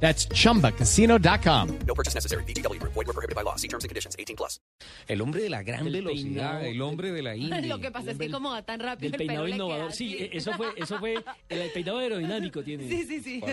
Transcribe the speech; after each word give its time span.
That's 0.00 0.28
chumbacasino.com. 0.28 1.68
No 1.86 1.94
purchase 1.94 2.14
necessary. 2.14 2.44
BGW. 2.44 2.78
Void 2.80 3.06
were 3.06 3.12
prohibited 3.14 3.34
by 3.34 3.42
law. 3.42 3.56
See 3.56 3.66
terms 3.68 3.84
and 3.84 3.88
conditions. 3.88 4.14
18 4.18 4.36
plus. 4.36 4.60
El 5.08 5.22
hombre 5.22 5.42
de 5.42 5.48
la 5.50 5.62
gran 5.62 5.84
Del 5.84 5.94
velocidad, 6.04 6.58
peinado, 6.60 6.60
el 6.66 6.82
hombre 6.82 7.12
de 7.12 7.22
la 7.22 7.34
India. 7.34 7.60
Lo 7.66 7.78
que 7.80 7.90
pasa 7.90 8.10
es 8.10 8.18
que 8.18 8.30
como 8.30 8.50
va 8.50 8.62
tan 8.62 8.78
rápido 8.80 9.06
el 9.06 9.12
pelo 9.12 9.18
peinado 9.18 9.46
le 9.46 9.52
queda 9.52 9.56
innovador. 9.64 9.92
Sí, 9.92 10.28
eso 10.32 10.52
fue, 10.52 10.68
eso 10.76 10.98
fue 10.98 11.14
el, 11.48 11.60
el 11.60 11.70
peinado 11.70 11.98
aerodinámico 11.98 12.62
tiene. 12.62 12.88
Sí, 12.88 13.04
sí, 13.04 13.20
sí. 13.22 13.40
No, 13.40 13.46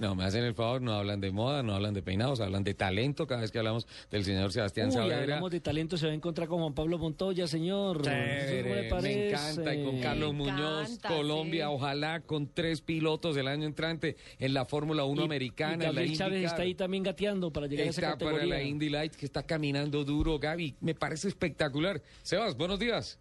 no, 0.00 0.14
me 0.14 0.24
hacen 0.24 0.44
el 0.44 0.54
favor, 0.54 0.82
no 0.82 0.92
hablan 0.94 1.20
de 1.20 1.30
moda, 1.30 1.62
no 1.62 1.74
hablan 1.74 1.94
de 1.94 2.02
peinados, 2.02 2.40
hablan 2.40 2.62
de 2.64 2.74
talento 2.74 3.26
cada 3.26 3.40
vez 3.40 3.50
que 3.50 3.58
hablamos 3.58 3.86
del 4.10 4.24
señor 4.24 4.52
Sebastián 4.52 4.88
Uy, 4.88 4.92
Saavedra. 4.94 5.20
hablamos 5.22 5.50
de 5.50 5.60
talento, 5.60 5.96
se 5.96 6.06
va 6.06 6.12
a 6.12 6.14
encontrar 6.14 6.48
con 6.48 6.60
Juan 6.60 6.74
Pablo 6.74 6.98
Montoya, 6.98 7.46
señor. 7.46 8.02
Chévere, 8.02 8.62
¿Cómo 8.62 8.74
le 8.74 8.82
me 8.82 8.88
parece? 8.90 9.28
encanta. 9.30 9.74
Y 9.74 9.84
con 9.84 10.00
Carlos 10.00 10.32
Me 10.34 10.38
Muñoz, 10.38 10.90
encanta, 10.90 11.08
Colombia, 11.08 11.66
sí. 11.66 11.72
ojalá 11.74 12.20
con 12.20 12.52
tres 12.52 12.82
pilotos 12.82 13.36
el 13.38 13.48
año 13.48 13.66
entrante 13.66 14.16
en 14.38 14.52
la 14.54 14.64
Fórmula 14.66 15.04
1 15.04 15.24
Y- 15.24 15.28
americana. 15.30 15.74
Y 15.74 15.78
la 15.78 15.92
Gabriel 15.92 16.16
Chávez 16.16 16.44
está 16.44 16.62
ahí 16.62 16.74
también 16.74 17.02
gateando 17.02 17.50
para 17.52 17.66
llegar 17.66 17.86
a 17.86 17.90
esa 17.90 18.00
Está 18.00 18.18
para 18.18 18.32
categoría. 18.32 18.54
la 18.56 18.62
Indy 18.62 18.88
Light 18.88 19.14
que 19.14 19.26
está 19.26 19.42
caminando 19.42 20.04
duro, 20.04 20.38
Gaby. 20.38 20.74
Me 20.80 20.94
parece 20.94 21.28
espectacular. 21.28 22.00
Sebas, 22.22 22.56
buenos 22.56 22.78
días. 22.78 23.18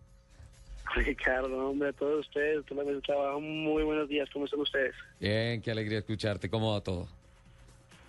Ricardo, 0.96 1.70
hombre, 1.70 1.90
a 1.90 1.94
todos 1.94 2.26
ustedes, 2.26 2.64
mesa 2.72 2.92
de 2.92 3.02
trabajo, 3.02 3.40
muy 3.40 3.84
buenos 3.84 4.10
días, 4.10 4.28
¿cómo 4.34 4.46
están 4.46 4.60
ustedes? 4.60 4.96
Bien, 5.20 5.62
qué 5.62 5.70
alegría 5.70 6.00
escucharte. 6.00 6.50
¿Cómo 6.50 6.74
va 6.74 6.82
todo? 6.82 7.08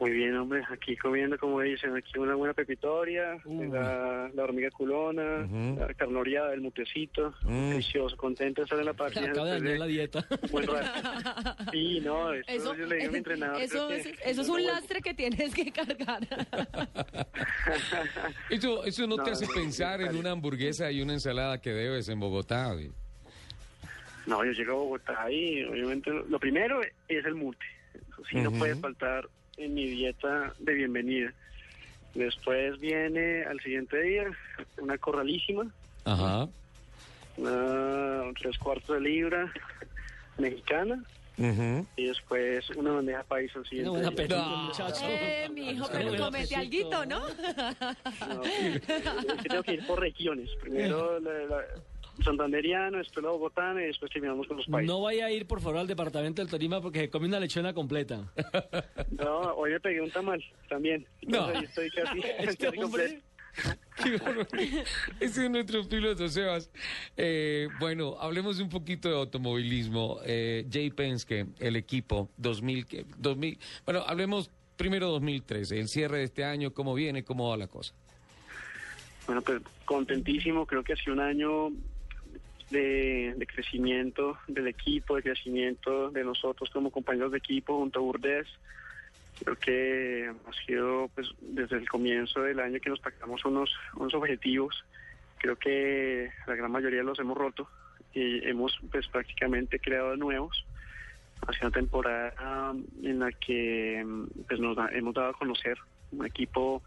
Muy 0.00 0.12
bien, 0.12 0.34
hombre, 0.34 0.62
aquí 0.70 0.96
comiendo, 0.96 1.36
como 1.38 1.60
dicen, 1.60 1.94
aquí 1.94 2.18
una 2.18 2.34
buena 2.34 2.54
pepitoria, 2.54 3.36
la, 3.44 4.30
la 4.32 4.42
hormiga 4.44 4.70
culona, 4.70 5.46
la 5.78 5.92
carnoreada, 5.92 6.54
el 6.54 6.62
mutecito, 6.62 7.34
Mm. 7.44 7.70
delicioso, 7.70 8.16
contento 8.16 8.62
de 8.62 8.64
estar 8.64 8.78
en 8.78 8.86
la 8.86 8.94
página. 8.94 9.26
Acaba 9.30 9.48
de 9.48 9.60
dañar 9.60 9.78
la 9.78 9.86
dieta. 9.86 10.26
buen 10.50 10.66
rato. 10.66 10.90
Sí, 11.72 12.00
no, 12.00 12.32
eso, 12.32 12.50
Eso, 12.50 12.74
yo 12.76 12.86
le 12.86 12.96
digo 12.96 13.08
a 13.08 13.12
mi 13.12 13.18
entrenador. 13.18 13.60
eso, 13.60 13.86
creo 13.88 13.98
es, 13.98 14.06
eso 14.24 14.40
es 14.42 14.48
un 14.48 14.64
lastre 14.64 15.02
que 15.02 15.12
tienes 15.12 15.54
que 15.54 15.70
cargar. 15.70 16.20
Eso, 18.50 18.84
eso 18.84 19.06
no, 19.06 19.16
te 19.16 19.30
hace 19.30 19.46
no, 19.46 19.52
pensar 19.52 20.00
en 20.00 20.16
una 20.16 20.30
hamburguesa 20.32 20.90
y 20.90 21.02
una 21.02 21.12
ensalada 21.12 21.60
que 21.60 21.70
debes 21.70 22.08
en 22.08 22.18
Bogotá. 22.20 22.74
No, 24.26 24.44
yo 24.44 24.52
llego 24.52 24.72
a 24.72 24.76
Bogotá 24.76 25.30
y 25.30 25.62
obviamente 25.64 26.10
lo 26.10 26.38
primero 26.38 26.80
es 27.08 27.24
el 27.24 27.34
mute. 27.34 27.64
Eso 27.94 28.22
sí 28.30 28.36
no 28.38 28.50
puede 28.52 28.74
faltar 28.76 29.28
en 29.60 29.74
mi 29.74 29.86
dieta 29.86 30.52
de 30.58 30.74
bienvenida. 30.74 31.32
Después 32.14 32.78
viene 32.80 33.44
al 33.44 33.60
siguiente 33.60 34.00
día 34.02 34.24
una 34.78 34.98
corralísima, 34.98 35.70
Ajá. 36.04 36.48
una 37.36 38.22
tres 38.40 38.58
cuartos 38.58 38.96
de 38.96 39.00
libra 39.08 39.52
mexicana 40.38 41.02
Ujú. 41.38 41.86
y 41.96 42.06
después 42.06 42.68
una 42.70 42.92
bandeja 42.92 43.22
paisa 43.24 43.52
al 43.54 43.60
Una 43.60 43.68
siguiente 43.68 43.90
buena 43.90 44.10
día. 44.10 44.14
apetito, 44.14 44.40
No. 44.40 44.56
muchacho. 44.64 45.04
eh, 45.04 45.48
mi 45.52 45.70
hijo, 45.70 45.88
pero 45.92 46.16
comete 46.16 46.56
alguito, 46.56 47.06
¿no? 47.06 47.20
No, 47.20 48.42
es 48.44 48.80
que 49.42 49.48
tengo 49.48 49.62
que 49.62 49.74
ir 49.74 49.86
por 49.86 50.00
regiones. 50.00 50.50
Primero 50.60 51.20
la, 51.20 51.32
la 51.46 51.64
santanderiano, 52.24 52.98
después 52.98 53.24
la 53.24 53.30
bogotana 53.30 53.82
y 53.82 53.86
después 53.86 54.10
terminamos 54.12 54.46
con 54.46 54.56
los 54.58 54.66
países. 54.66 54.86
No 54.88 55.00
vaya 55.00 55.26
a 55.26 55.30
ir, 55.30 55.46
por 55.46 55.60
favor, 55.60 55.78
al 55.78 55.86
departamento 55.86 56.42
del 56.42 56.50
Tolima 56.50 56.80
porque 56.80 57.00
se 57.00 57.10
come 57.10 57.26
una 57.26 57.40
lechona 57.40 57.72
completa. 57.72 58.30
No, 59.10 59.40
hoy 59.54 59.70
me 59.72 59.80
pegué 59.80 60.00
un 60.00 60.10
tamal 60.10 60.42
también. 60.68 61.06
No. 61.26 61.50
Estoy 61.50 61.90
casi, 61.90 62.20
Este 62.38 62.66
casi 62.66 62.78
completo. 62.78 63.22
Ese 65.18 65.44
es 65.44 65.50
nuestro 65.50 65.86
piloto, 65.88 66.28
Sebas. 66.28 66.70
Eh, 67.16 67.68
bueno, 67.78 68.16
hablemos 68.20 68.60
un 68.60 68.68
poquito 68.68 69.08
de 69.08 69.16
automovilismo. 69.16 70.20
Eh, 70.24 70.66
Jay 70.70 70.90
Penske, 70.90 71.46
el 71.58 71.76
equipo 71.76 72.30
2000, 72.36 72.86
que- 72.86 73.04
2000. 73.18 73.58
Bueno, 73.84 74.04
hablemos 74.06 74.50
primero 74.76 75.08
2013, 75.10 75.78
el 75.80 75.88
cierre 75.88 76.18
de 76.18 76.24
este 76.24 76.44
año, 76.44 76.72
cómo 76.72 76.94
viene, 76.94 77.24
cómo 77.24 77.50
va 77.50 77.56
la 77.56 77.66
cosa. 77.66 77.92
Bueno, 79.26 79.42
pues 79.42 79.60
contentísimo. 79.84 80.64
Creo 80.66 80.82
que 80.82 80.92
ha 80.94 80.96
sido 80.96 81.12
un 81.14 81.20
año 81.20 81.68
de, 82.70 83.46
crecimiento 83.52 84.38
del 84.46 84.68
equipo, 84.68 85.16
de 85.16 85.22
crecimiento 85.22 86.10
de 86.10 86.24
nosotros 86.24 86.70
como 86.70 86.90
compañeros 86.90 87.32
de 87.32 87.38
equipo 87.38 87.78
junto 87.78 87.98
a 87.98 88.02
Burdés. 88.02 88.46
Creo 89.42 89.56
que 89.56 90.30
ha 90.46 90.66
sido 90.66 91.10
pues 91.14 91.28
desde 91.40 91.76
el 91.76 91.88
comienzo 91.88 92.42
del 92.42 92.60
año 92.60 92.80
que 92.80 92.90
nos 92.90 93.00
pactamos 93.00 93.44
unos, 93.44 93.74
unos 93.96 94.14
objetivos. 94.14 94.84
Creo 95.38 95.56
que 95.56 96.30
la 96.46 96.54
gran 96.54 96.70
mayoría 96.70 97.02
los 97.02 97.18
hemos 97.18 97.36
roto 97.36 97.68
y 98.12 98.46
hemos 98.46 98.78
pues 98.90 99.08
prácticamente 99.08 99.78
creado 99.78 100.16
nuevos. 100.16 100.64
Ha 101.46 101.52
sido 101.52 101.68
una 101.68 101.74
temporada 101.74 102.70
um, 102.70 102.84
en 103.02 103.18
la 103.18 103.32
que 103.32 104.02
um, 104.04 104.28
pues 104.46 104.60
nos 104.60 104.76
hemos 104.92 105.14
dado 105.14 105.30
a 105.30 105.32
conocer 105.32 105.78
un 106.12 106.26
equipo 106.26 106.82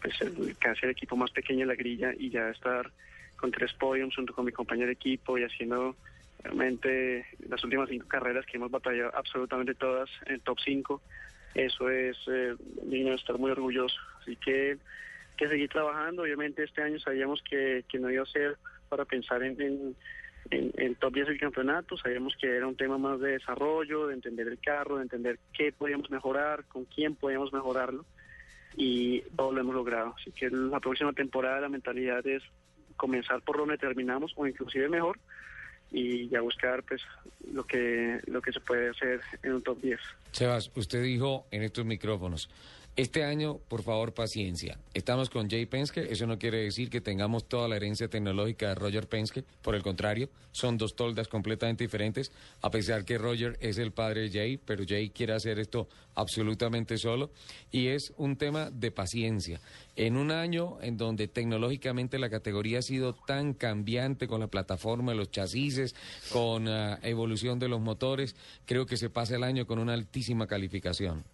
pues 0.00 0.14
casi 0.58 0.86
el 0.86 0.92
equipo 0.92 1.16
más 1.16 1.30
pequeño 1.30 1.60
de 1.60 1.66
la 1.66 1.74
grilla 1.74 2.12
y 2.16 2.30
ya 2.30 2.48
estar 2.48 2.90
con 3.40 3.50
tres 3.50 3.72
podiums 3.74 4.14
junto 4.14 4.34
con 4.34 4.44
mi 4.44 4.52
compañero 4.52 4.88
de 4.88 4.94
equipo 4.94 5.38
y 5.38 5.44
haciendo 5.44 5.96
realmente 6.42 7.26
las 7.48 7.62
últimas 7.64 7.88
cinco 7.88 8.06
carreras 8.08 8.46
que 8.46 8.56
hemos 8.56 8.70
batallado 8.70 9.10
absolutamente 9.14 9.74
todas 9.74 10.08
en 10.26 10.40
top 10.40 10.58
5 10.64 11.02
eso 11.54 11.90
es 11.90 12.16
eh, 12.28 12.54
digno 12.84 13.10
de 13.10 13.16
estar 13.16 13.36
muy 13.36 13.50
orgulloso. 13.50 13.96
Así 14.20 14.36
que 14.36 14.78
que 15.36 15.48
seguir 15.48 15.68
trabajando. 15.68 16.22
Obviamente 16.22 16.62
este 16.62 16.82
año 16.82 17.00
sabíamos 17.00 17.42
que, 17.42 17.84
que 17.88 17.98
no 17.98 18.10
iba 18.10 18.22
a 18.22 18.26
ser 18.26 18.56
para 18.88 19.04
pensar 19.04 19.42
en, 19.42 19.60
en 19.60 19.96
en 20.50 20.72
el 20.76 20.96
top 20.96 21.14
10 21.14 21.28
del 21.28 21.40
campeonato, 21.40 21.96
sabíamos 21.96 22.34
que 22.36 22.48
era 22.48 22.66
un 22.66 22.76
tema 22.76 22.98
más 22.98 23.20
de 23.20 23.32
desarrollo, 23.32 24.06
de 24.06 24.14
entender 24.14 24.48
el 24.48 24.58
carro, 24.58 24.96
de 24.96 25.02
entender 25.02 25.38
qué 25.52 25.72
podíamos 25.72 26.10
mejorar, 26.10 26.64
con 26.64 26.84
quién 26.86 27.14
podíamos 27.14 27.52
mejorarlo. 27.52 28.04
Y 28.76 29.20
todo 29.36 29.52
lo 29.52 29.60
hemos 29.60 29.74
logrado. 29.74 30.14
Así 30.18 30.30
que 30.32 30.48
la 30.50 30.80
próxima 30.80 31.12
temporada 31.12 31.60
la 31.60 31.68
mentalidad 31.68 32.26
es 32.26 32.42
comenzar 33.00 33.40
por 33.40 33.56
donde 33.56 33.78
terminamos 33.78 34.32
o 34.36 34.46
inclusive 34.46 34.86
mejor 34.90 35.18
y 35.90 36.28
ya 36.28 36.42
buscar 36.42 36.82
pues 36.82 37.00
lo 37.50 37.64
que 37.64 38.20
lo 38.26 38.42
que 38.42 38.52
se 38.52 38.60
puede 38.60 38.90
hacer 38.90 39.22
en 39.42 39.54
un 39.54 39.62
top 39.62 39.80
10. 39.80 39.98
Sebas, 40.32 40.70
usted 40.76 41.02
dijo 41.02 41.46
en 41.50 41.62
estos 41.62 41.86
micrófonos, 41.86 42.50
este 43.00 43.24
año, 43.24 43.58
por 43.68 43.82
favor, 43.82 44.12
paciencia. 44.12 44.78
Estamos 44.92 45.30
con 45.30 45.48
Jay 45.48 45.64
Penske, 45.64 46.12
eso 46.12 46.26
no 46.26 46.38
quiere 46.38 46.64
decir 46.64 46.90
que 46.90 47.00
tengamos 47.00 47.48
toda 47.48 47.66
la 47.66 47.76
herencia 47.76 48.08
tecnológica 48.08 48.68
de 48.68 48.74
Roger 48.74 49.08
Penske, 49.08 49.42
por 49.62 49.74
el 49.74 49.82
contrario, 49.82 50.28
son 50.52 50.76
dos 50.76 50.94
toldas 50.94 51.26
completamente 51.26 51.84
diferentes, 51.84 52.30
a 52.60 52.70
pesar 52.70 53.06
que 53.06 53.16
Roger 53.16 53.56
es 53.60 53.78
el 53.78 53.92
padre 53.92 54.28
de 54.28 54.30
Jay, 54.30 54.56
pero 54.58 54.84
Jay 54.86 55.08
quiere 55.08 55.32
hacer 55.32 55.58
esto 55.58 55.88
absolutamente 56.14 56.98
solo, 56.98 57.30
y 57.72 57.86
es 57.86 58.12
un 58.18 58.36
tema 58.36 58.70
de 58.70 58.90
paciencia. 58.90 59.62
En 59.96 60.18
un 60.18 60.30
año 60.30 60.76
en 60.82 60.98
donde 60.98 61.26
tecnológicamente 61.26 62.18
la 62.18 62.28
categoría 62.28 62.80
ha 62.80 62.82
sido 62.82 63.14
tan 63.14 63.54
cambiante 63.54 64.28
con 64.28 64.40
la 64.40 64.48
plataforma 64.48 65.14
los 65.14 65.30
chasis, 65.30 65.94
con 66.30 66.66
la 66.66 66.98
evolución 67.02 67.58
de 67.58 67.68
los 67.68 67.80
motores, 67.80 68.36
creo 68.66 68.84
que 68.84 68.98
se 68.98 69.08
pasa 69.08 69.36
el 69.36 69.44
año 69.44 69.66
con 69.66 69.78
una 69.78 69.94
altísima 69.94 70.46
calificación. 70.46 71.24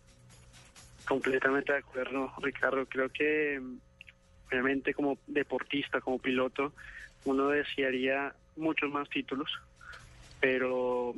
Completamente 1.06 1.72
de 1.72 1.78
acuerdo, 1.78 2.33
Ricardo. 2.43 2.84
Creo 2.87 3.09
que 3.09 3.61
mm, 3.61 3.78
obviamente 4.49 4.93
como 4.93 5.19
deportista, 5.27 6.01
como 6.01 6.19
piloto, 6.19 6.72
uno 7.25 7.48
desearía 7.48 8.34
muchos 8.57 8.91
más 8.91 9.09
títulos, 9.09 9.51
pero 10.41 11.15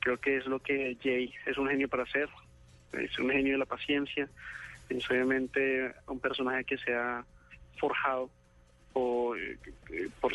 creo 0.00 0.18
que 0.18 0.38
es 0.38 0.46
lo 0.46 0.60
que 0.60 0.96
Jay 1.02 1.32
es 1.46 1.58
un 1.58 1.68
genio 1.68 1.88
para 1.88 2.04
hacer. 2.04 2.28
Es 2.92 3.18
un 3.18 3.30
genio 3.30 3.52
de 3.52 3.58
la 3.58 3.66
paciencia. 3.66 4.28
Es 4.88 5.10
obviamente 5.10 5.94
un 6.06 6.20
personaje 6.20 6.64
que 6.64 6.78
se 6.78 6.94
ha 6.94 7.24
forjado 7.78 8.30
por, 8.92 9.38
eh, 9.38 9.58
por, 10.20 10.32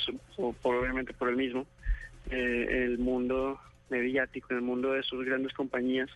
obviamente 0.62 1.14
por 1.14 1.30
él 1.30 1.38
mismo, 1.38 1.66
eh, 2.30 2.86
el 2.86 3.00
mundo 3.00 3.60
mediático, 3.92 4.48
en 4.50 4.58
el 4.58 4.64
mundo 4.64 4.94
de 4.94 5.04
sus 5.04 5.24
grandes 5.26 5.54
compañías. 5.54 6.10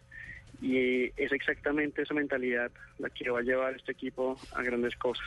Y 0.61 1.05
es 1.21 1.31
exactamente 1.31 2.01
esa 2.01 2.13
mentalidad 2.13 2.71
la 2.97 3.09
que 3.09 3.29
va 3.29 3.39
a 3.39 3.43
llevar 3.43 3.75
este 3.75 3.91
equipo 3.91 4.39
a 4.53 4.63
grandes 4.63 4.95
cosas. 4.95 5.25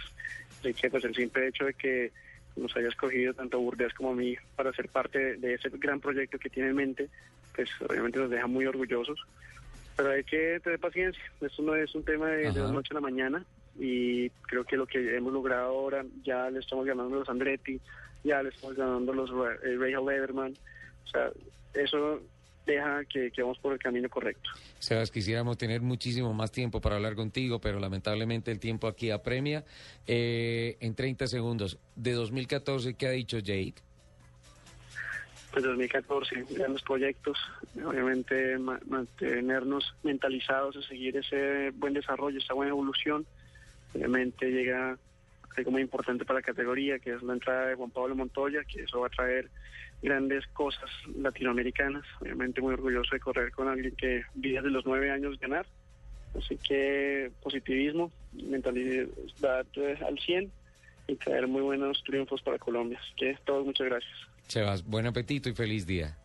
De 0.62 0.74
que 0.74 0.90
pues 0.90 1.04
el 1.04 1.14
simple 1.14 1.46
hecho 1.46 1.66
de 1.66 1.74
que 1.74 2.10
nos 2.56 2.76
haya 2.76 2.88
escogido 2.88 3.34
tanto 3.34 3.60
Burdeos 3.60 3.94
como 3.94 4.10
a 4.10 4.14
mí 4.14 4.34
para 4.56 4.72
ser 4.72 4.88
parte 4.88 5.36
de 5.36 5.54
ese 5.54 5.68
gran 5.68 6.00
proyecto 6.00 6.38
que 6.38 6.50
tiene 6.50 6.70
en 6.70 6.76
mente, 6.76 7.08
pues 7.54 7.68
obviamente 7.88 8.18
nos 8.18 8.30
deja 8.30 8.46
muy 8.46 8.66
orgullosos. 8.66 9.20
Pero 9.96 10.10
hay 10.10 10.24
que 10.24 10.60
tener 10.60 10.80
paciencia. 10.80 11.22
Esto 11.40 11.62
no 11.62 11.76
es 11.76 11.94
un 11.94 12.04
tema 12.04 12.28
de, 12.28 12.52
de 12.52 12.60
la 12.60 12.72
noche 12.72 12.88
a 12.92 12.94
la 12.94 13.00
mañana. 13.00 13.44
y 13.78 14.30
creo 14.48 14.64
que 14.64 14.76
lo 14.76 14.86
que 14.86 15.16
hemos 15.16 15.32
logrado 15.32 15.66
ahora, 15.66 16.04
ya 16.24 16.50
le 16.50 16.58
estamos 16.58 16.84
ganando 16.84 17.14
a 17.14 17.18
los 17.20 17.28
Andretti, 17.28 17.80
ya 18.24 18.42
le 18.42 18.48
estamos 18.48 18.76
ganando 18.76 19.12
a 19.12 19.14
los 19.14 19.30
eh, 19.30 19.76
Rahal 19.78 20.06
Lederman, 20.06 20.54
o 21.04 21.08
sea, 21.08 21.30
eso 21.74 22.20
deja 22.72 23.04
que, 23.04 23.30
que 23.30 23.42
vamos 23.42 23.58
por 23.58 23.72
el 23.72 23.78
camino 23.78 24.08
correcto. 24.08 24.50
Sebas, 24.78 25.10
quisiéramos 25.10 25.58
tener 25.58 25.80
muchísimo 25.80 26.32
más 26.34 26.52
tiempo 26.52 26.80
para 26.80 26.96
hablar 26.96 27.14
contigo, 27.14 27.60
pero 27.60 27.80
lamentablemente 27.80 28.50
el 28.50 28.60
tiempo 28.60 28.86
aquí 28.86 29.10
apremia. 29.10 29.64
Eh, 30.06 30.76
en 30.80 30.94
30 30.94 31.26
segundos, 31.26 31.78
de 31.96 32.12
2014, 32.12 32.94
¿qué 32.94 33.06
ha 33.06 33.10
dicho 33.10 33.38
Jake? 33.38 33.74
Pues 35.52 35.64
2014, 35.64 36.44
grandes 36.50 36.82
proyectos, 36.82 37.38
obviamente 37.82 38.58
ma- 38.58 38.78
mantenernos 38.86 39.94
mentalizados 40.02 40.76
a 40.76 40.82
seguir 40.82 41.16
ese 41.16 41.70
buen 41.70 41.94
desarrollo, 41.94 42.38
esa 42.38 42.52
buena 42.54 42.70
evolución. 42.70 43.26
Obviamente 43.94 44.50
llega 44.50 44.98
algo 45.56 45.70
muy 45.70 45.82
importante 45.82 46.24
para 46.24 46.40
la 46.40 46.44
categoría, 46.44 46.98
que 46.98 47.14
es 47.14 47.22
la 47.22 47.32
entrada 47.32 47.66
de 47.66 47.74
Juan 47.74 47.90
Pablo 47.90 48.14
Montoya, 48.14 48.62
que 48.64 48.82
eso 48.82 49.00
va 49.00 49.08
a 49.08 49.10
traer 49.10 49.50
grandes 50.02 50.46
cosas 50.48 50.90
latinoamericanas. 51.16 52.04
Obviamente 52.20 52.60
muy 52.60 52.74
orgulloso 52.74 53.10
de 53.12 53.20
correr 53.20 53.50
con 53.52 53.68
alguien 53.68 53.94
que 53.96 54.22
vi 54.34 54.52
desde 54.52 54.70
los 54.70 54.86
nueve 54.86 55.10
años 55.10 55.38
ganar. 55.38 55.66
Así 56.36 56.56
que 56.56 57.30
positivismo, 57.42 58.12
mentalidad 58.32 59.08
eh, 59.76 59.98
al 60.06 60.18
100 60.18 60.52
y 61.08 61.16
traer 61.16 61.48
muy 61.48 61.62
buenos 61.62 62.02
triunfos 62.04 62.42
para 62.42 62.58
Colombia. 62.58 62.98
Así 63.02 63.12
que 63.16 63.38
todos 63.44 63.64
muchas 63.64 63.86
gracias. 63.88 64.12
Sebas, 64.46 64.84
buen 64.84 65.06
apetito 65.06 65.48
y 65.48 65.54
feliz 65.54 65.86
día. 65.86 66.16